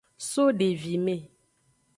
So 0.31 0.45
devime. 0.51 1.19